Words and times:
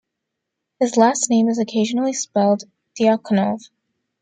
His 0.79 0.97
last 0.97 1.29
name 1.29 1.47
is 1.47 1.59
occasionally 1.59 2.13
spelled 2.13 2.63
Diakonov. 2.99 3.69